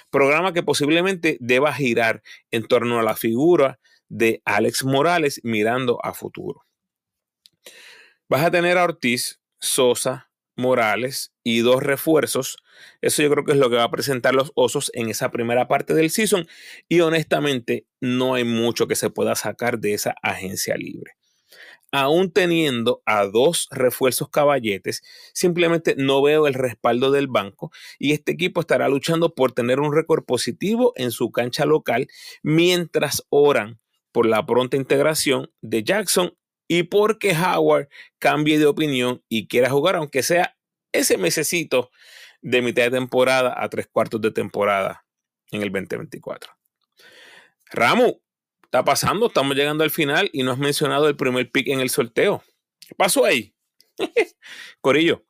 Programa 0.10 0.54
que 0.54 0.64
posiblemente 0.64 1.38
deba 1.40 1.74
girar 1.74 2.22
en 2.52 2.68
torno 2.68 3.00
a 3.00 3.04
la 3.04 3.16
figura 3.16 3.80
de 4.10 4.42
Alex 4.46 4.84
Morales 4.84 5.40
mirando 5.44 6.00
a 6.04 6.14
futuro. 6.14 6.66
Vas 8.28 8.44
a 8.44 8.52
tener 8.52 8.78
a 8.78 8.84
Ortiz, 8.84 9.40
Sosa, 9.60 10.30
Morales 10.55 11.33
y 11.43 11.59
dos 11.59 11.83
refuerzos. 11.83 12.57
Eso 13.01 13.21
yo 13.21 13.29
creo 13.29 13.43
que 13.43 13.51
es 13.53 13.57
lo 13.57 13.69
que 13.69 13.75
va 13.75 13.83
a 13.83 13.91
presentar 13.91 14.33
los 14.33 14.51
Osos 14.55 14.91
en 14.93 15.09
esa 15.09 15.31
primera 15.31 15.67
parte 15.67 15.93
del 15.93 16.09
season. 16.09 16.47
Y 16.88 17.01
honestamente, 17.01 17.88
no 18.00 18.35
hay 18.35 18.43
mucho 18.43 18.88
que 18.88 18.95
se 18.95 19.09
pueda 19.09 19.35
sacar 19.35 19.79
de 19.79 19.93
esa 19.93 20.15
agencia 20.21 20.75
libre. 20.75 21.13
Aún 21.91 22.31
teniendo 22.31 23.01
a 23.05 23.25
dos 23.25 23.69
refuerzos 23.71 24.29
caballetes, 24.29 25.01
simplemente 25.33 25.95
no 25.97 26.21
veo 26.21 26.45
el 26.47 26.53
respaldo 26.53 27.09
del 27.12 27.27
banco 27.27 27.71
y 28.00 28.12
este 28.12 28.33
equipo 28.33 28.59
estará 28.59 28.89
luchando 28.89 29.33
por 29.33 29.53
tener 29.53 29.79
un 29.79 29.93
récord 29.93 30.25
positivo 30.25 30.91
en 30.97 31.12
su 31.12 31.31
cancha 31.31 31.65
local 31.65 32.07
mientras 32.43 33.24
oran 33.29 33.79
por 34.12 34.25
la 34.25 34.45
pronta 34.45 34.75
integración 34.75 35.51
de 35.62 35.83
Jackson 35.83 36.33
y 36.67 36.84
porque 36.84 37.34
Howard 37.34 37.89
cambie 38.19 38.60
de 38.60 38.65
opinión 38.65 39.24
y 39.29 39.48
quiera 39.48 39.69
jugar, 39.69 39.95
aunque 39.95 40.24
sea 40.24 40.57
ese 40.91 41.17
mesecito 41.17 41.91
de 42.41 42.62
mitad 42.62 42.84
de 42.84 42.91
temporada 42.91 43.55
a 43.57 43.69
tres 43.69 43.88
cuartos 43.88 44.22
de 44.22 44.31
temporada 44.31 45.05
en 45.51 45.62
el 45.62 45.72
2024. 45.72 46.51
Ramu, 47.72 48.22
está 48.63 48.84
pasando, 48.84 49.27
estamos 49.27 49.55
llegando 49.55 49.84
al 49.84 49.91
final 49.91 50.29
y 50.31 50.43
no 50.43 50.51
has 50.51 50.57
mencionado 50.57 51.07
el 51.07 51.15
primer 51.15 51.51
pick 51.51 51.67
en 51.67 51.79
el 51.79 51.89
sorteo. 51.89 52.43
¿Qué 52.88 52.95
pasó 52.95 53.25
ahí? 53.25 53.55
Corillo, 54.81 55.25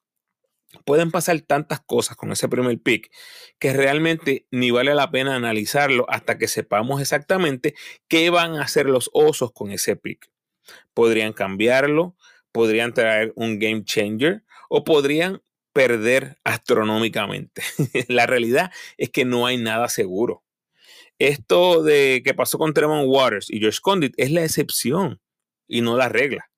pueden 0.83 1.11
pasar 1.11 1.39
tantas 1.41 1.79
cosas 1.81 2.17
con 2.17 2.31
ese 2.31 2.49
primer 2.49 2.79
pick 2.81 3.11
que 3.59 3.73
realmente 3.73 4.47
ni 4.51 4.71
vale 4.71 4.93
la 4.93 5.09
pena 5.11 5.35
analizarlo 5.35 6.05
hasta 6.09 6.37
que 6.37 6.47
sepamos 6.47 7.01
exactamente 7.01 7.75
qué 8.07 8.29
van 8.29 8.55
a 8.55 8.63
hacer 8.63 8.87
los 8.87 9.09
osos 9.13 9.51
con 9.53 9.71
ese 9.71 9.95
pick. 9.95 10.29
Podrían 10.93 11.33
cambiarlo, 11.33 12.15
podrían 12.51 12.93
traer 12.93 13.33
un 13.35 13.59
game 13.59 13.83
changer 13.83 14.43
o 14.69 14.83
podrían 14.83 15.41
perder 15.73 16.37
astronómicamente. 16.43 17.61
la 18.07 18.25
realidad 18.25 18.71
es 18.97 19.09
que 19.09 19.25
no 19.25 19.45
hay 19.45 19.57
nada 19.57 19.89
seguro. 19.89 20.43
Esto 21.19 21.83
de 21.83 22.21
que 22.23 22.33
pasó 22.33 22.57
con 22.57 22.73
Tremont 22.73 23.07
Waters 23.07 23.49
y 23.49 23.59
George 23.59 23.79
Condit 23.81 24.13
es 24.17 24.31
la 24.31 24.43
excepción 24.43 25.19
y 25.67 25.81
no 25.81 25.97
la 25.97 26.09
regla. 26.09 26.49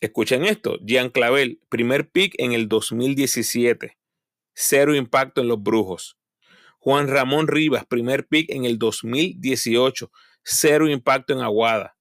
Escuchen 0.00 0.44
esto, 0.44 0.78
Jean 0.82 1.08
Clavel, 1.08 1.60
primer 1.68 2.10
pick 2.10 2.34
en 2.38 2.52
el 2.52 2.68
2017, 2.68 3.96
cero 4.52 4.94
impacto 4.94 5.40
en 5.40 5.48
los 5.48 5.62
brujos. 5.62 6.18
Juan 6.78 7.08
Ramón 7.08 7.48
Rivas, 7.48 7.86
primer 7.86 8.26
pick 8.26 8.50
en 8.50 8.64
el 8.64 8.78
2018, 8.78 10.12
cero 10.42 10.88
impacto 10.88 11.32
en 11.32 11.40
Aguada. 11.40 11.93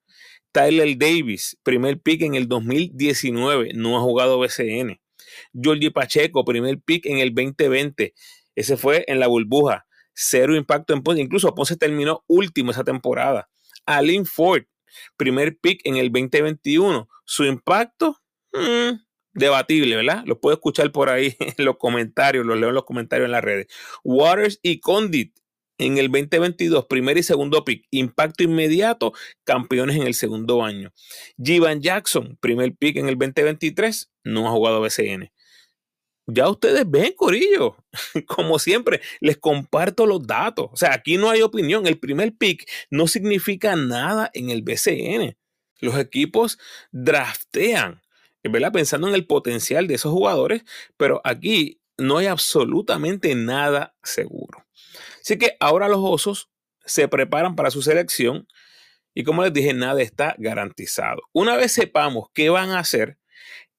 Tyler 0.54 0.98
Davis, 0.98 1.58
primer 1.64 2.00
pick 2.00 2.22
en 2.22 2.36
el 2.36 2.48
2019, 2.48 3.72
no 3.74 3.98
ha 3.98 4.02
jugado 4.02 4.40
BCN. 4.40 5.02
Jordi 5.52 5.90
Pacheco, 5.90 6.46
primer 6.46 6.80
pick 6.80 7.08
en 7.08 7.18
el 7.18 7.34
2020, 7.34 8.14
ese 8.56 8.78
fue 8.78 9.04
en 9.08 9.20
la 9.20 9.28
burbuja, 9.28 9.88
cero 10.14 10.56
impacto 10.56 10.94
en 10.94 11.02
Ponce, 11.02 11.22
incluso 11.22 11.54
Ponce 11.56 11.76
terminó 11.76 12.24
último 12.28 12.70
esa 12.70 12.84
temporada. 12.84 13.50
Alin 13.88 14.28
Ford, 14.28 14.64
primer 15.18 15.58
pick 15.58 15.82
en 15.86 15.98
el 15.98 16.12
2021. 16.12 17.10
Su 17.26 17.46
impacto, 17.46 18.22
mm, 18.54 19.00
debatible, 19.34 19.96
¿verdad? 19.96 20.24
Lo 20.28 20.40
puedo 20.40 20.54
escuchar 20.54 20.92
por 20.92 21.10
ahí 21.10 21.36
en 21.58 21.66
los 21.66 21.78
comentarios, 21.78 22.46
lo 22.46 22.56
leo 22.56 22.70
en 22.70 22.76
los 22.76 22.86
comentarios 22.86 23.26
en 23.26 23.32
las 23.32 23.44
redes. 23.44 23.68
Waters 24.04 24.60
y 24.62 24.80
Condit 24.80 25.36
en 25.78 25.98
el 25.98 26.12
2022, 26.12 26.86
primer 26.86 27.18
y 27.18 27.24
segundo 27.24 27.66
pick, 27.66 27.86
impacto 27.92 28.44
inmediato, 28.44 29.14
campeones 29.44 29.96
en 29.98 30.04
el 30.04 30.14
segundo 30.14 30.64
año. 30.64 30.92
Jivan 31.42 31.82
Jackson, 31.82 32.38
primer 32.40 32.76
pick 32.76 32.98
en 32.98 33.10
el 33.10 33.18
2023, 33.18 34.12
no 34.24 34.48
ha 34.48 34.52
jugado 34.52 34.82
BCN. 34.82 35.32
Ya 36.26 36.50
ustedes 36.50 36.90
ven, 36.90 37.14
Corillo. 37.18 37.76
Como 38.28 38.58
siempre, 38.60 39.02
les 39.20 39.38
comparto 39.38 40.06
los 40.06 40.26
datos. 40.26 40.70
O 40.72 40.78
sea, 40.78 40.94
aquí 40.94 41.18
no 41.18 41.30
hay 41.30 41.42
opinión. 41.42 41.86
El 41.86 42.00
primer 42.00 42.34
pick 42.36 42.70
no 42.90 43.08
significa 43.08 43.76
nada 43.76 44.32
en 44.34 44.50
el 44.50 44.62
BCN. 44.62 45.36
Los 45.82 45.98
equipos 46.00 46.58
draftean, 46.92 48.02
¿verdad? 48.42 48.72
Pensando 48.72 49.10
en 49.10 49.16
el 49.16 49.28
potencial 49.28 49.88
de 49.88 49.96
esos 49.96 50.14
jugadores, 50.14 50.64
pero 50.96 51.20
aquí 51.26 51.82
no 51.98 52.18
hay 52.18 52.28
absolutamente 52.28 53.36
nada 53.36 53.94
seguro. 54.02 54.66
Así 55.24 55.38
que 55.38 55.56
ahora 55.60 55.88
los 55.88 56.00
osos 56.02 56.50
se 56.86 57.08
preparan 57.08 57.56
para 57.56 57.72
su 57.72 57.82
selección 57.82 58.48
y 59.14 59.24
como 59.24 59.44
les 59.44 59.54
dije, 59.54 59.74
nada 59.74 60.02
está 60.02 60.36
garantizado. 60.38 61.22
Una 61.32 61.56
vez 61.56 61.72
sepamos 61.72 62.28
qué 62.34 62.50
van 62.50 62.72
a 62.72 62.80
hacer, 62.80 63.18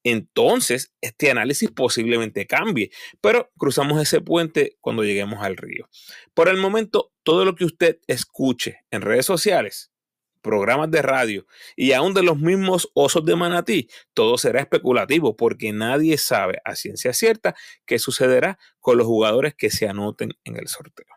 entonces 0.03 0.93
este 1.01 1.29
análisis 1.29 1.71
posiblemente 1.71 2.47
cambie, 2.47 2.91
pero 3.21 3.51
cruzamos 3.57 4.01
ese 4.01 4.21
puente 4.21 4.77
cuando 4.79 5.03
lleguemos 5.03 5.43
al 5.43 5.57
río. 5.57 5.89
Por 6.33 6.47
el 6.47 6.57
momento, 6.57 7.11
todo 7.23 7.43
lo 7.43 7.55
que 7.55 7.65
usted 7.65 7.99
escuche 8.07 8.83
en 8.91 9.01
redes 9.01 9.25
sociales, 9.25 9.91
programas 10.45 10.91
de 10.91 11.01
radio 11.01 11.47
y 11.75 11.93
aún 11.93 12.13
de 12.13 12.21
los 12.21 12.37
mismos 12.37 12.91
osos 12.93 13.25
de 13.25 13.35
manatí, 13.35 13.89
todo 14.13 14.37
será 14.37 14.61
especulativo 14.61 15.35
porque 15.35 15.73
nadie 15.73 16.19
sabe 16.19 16.61
a 16.63 16.75
ciencia 16.75 17.13
cierta 17.13 17.55
qué 17.87 17.97
sucederá 17.97 18.59
con 18.79 18.99
los 18.99 19.07
jugadores 19.07 19.55
que 19.55 19.71
se 19.71 19.89
anoten 19.89 20.37
en 20.43 20.55
el 20.57 20.67
sorteo. 20.67 21.07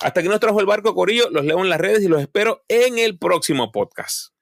Hasta 0.00 0.20
aquí 0.20 0.28
nos 0.28 0.38
trajo 0.38 0.60
el 0.60 0.66
barco 0.66 0.94
Corillo, 0.94 1.28
los 1.30 1.44
leo 1.44 1.60
en 1.60 1.68
las 1.68 1.80
redes 1.80 2.04
y 2.04 2.08
los 2.08 2.20
espero 2.20 2.64
en 2.68 3.00
el 3.00 3.18
próximo 3.18 3.72
podcast. 3.72 4.37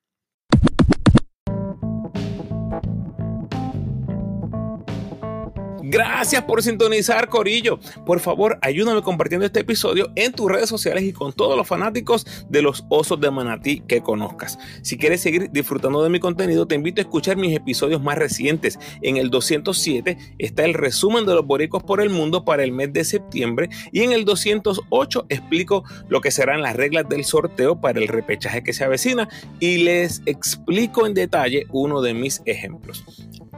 Gracias 5.89 6.43
por 6.43 6.65
sintonizar, 6.65 7.29
Corillo. 7.29 7.79
Por 8.05 8.19
favor, 8.19 8.59
ayúdame 8.61 9.03
compartiendo 9.03 9.47
este 9.47 9.61
episodio 9.61 10.11
en 10.17 10.33
tus 10.33 10.51
redes 10.51 10.69
sociales 10.69 11.05
y 11.05 11.13
con 11.13 11.33
todos 11.33 11.57
los 11.57 11.69
fanáticos 11.69 12.27
de 12.49 12.61
los 12.61 12.85
osos 12.89 13.21
de 13.21 13.31
manatí 13.31 13.85
que 13.87 14.01
conozcas. 14.01 14.59
Si 14.83 14.99
quieres 14.99 15.21
seguir 15.21 15.49
disfrutando 15.53 16.03
de 16.03 16.09
mi 16.09 16.19
contenido, 16.19 16.67
te 16.67 16.75
invito 16.75 17.01
a 17.01 17.05
escuchar 17.05 17.37
mis 17.37 17.55
episodios 17.55 18.03
más 18.03 18.19
recientes. 18.19 18.81
En 19.01 19.17
el 19.17 19.31
207 19.31 20.19
está 20.39 20.65
el 20.65 20.75
resumen 20.75 21.25
de 21.25 21.35
los 21.35 21.47
boricos 21.47 21.85
por 21.85 22.01
el 22.01 22.11
mundo 22.11 22.45
para 22.45 22.65
el 22.65 22.73
mes 22.73 22.93
de 22.93 23.05
septiembre 23.05 23.69
y 23.93 24.01
en 24.01 24.11
el 24.11 24.25
208 24.25 25.27
explico 25.29 25.85
lo 26.09 26.21
que 26.21 26.33
serán 26.33 26.63
las 26.63 26.75
reglas 26.75 27.09
del 27.09 27.25
sorteo 27.25 27.81
para 27.81 28.01
el 28.01 28.09
repechaje 28.09 28.65
que 28.65 28.73
se 28.73 28.83
avecina 28.83 29.29
y 29.61 29.79
les 29.79 30.21
explico 30.27 31.07
en 31.07 31.15
detalle 31.15 31.65
uno 31.71 32.03
de 32.03 32.13
mis 32.13 32.43
ejemplos. 32.45 33.05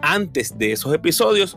Antes 0.02 0.56
de 0.58 0.72
esos 0.72 0.94
episodios, 0.94 1.56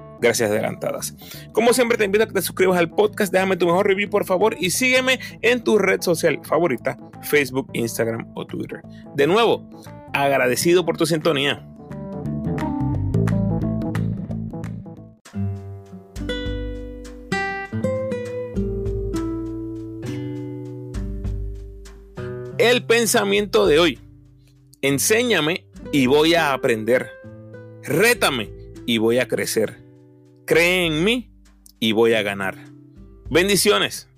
Gracias 0.21 0.51
adelantadas. 0.51 1.15
Como 1.51 1.73
siempre 1.73 1.97
te 1.97 2.05
invito 2.05 2.23
a 2.23 2.27
que 2.27 2.33
te 2.33 2.41
suscribas 2.43 2.77
al 2.77 2.91
podcast, 2.91 3.33
déjame 3.33 3.57
tu 3.57 3.65
mejor 3.65 3.87
review 3.87 4.09
por 4.09 4.25
favor 4.25 4.55
y 4.59 4.69
sígueme 4.69 5.19
en 5.41 5.63
tu 5.63 5.79
red 5.79 6.01
social 6.01 6.39
favorita, 6.43 6.95
Facebook, 7.23 7.67
Instagram 7.73 8.31
o 8.35 8.45
Twitter. 8.45 8.81
De 9.15 9.25
nuevo, 9.25 9.67
agradecido 10.13 10.85
por 10.85 10.95
tu 10.95 11.07
sintonía. 11.07 11.67
El 22.59 22.85
pensamiento 22.85 23.65
de 23.65 23.79
hoy. 23.79 23.99
Enséñame 24.83 25.65
y 25.91 26.05
voy 26.05 26.35
a 26.35 26.53
aprender. 26.53 27.09
Rétame 27.81 28.51
y 28.85 28.99
voy 28.99 29.17
a 29.17 29.27
crecer. 29.27 29.80
Cree 30.51 30.85
en 30.85 31.05
mí 31.05 31.31
y 31.79 31.93
voy 31.93 32.13
a 32.13 32.23
ganar. 32.23 32.57
Bendiciones. 33.29 34.09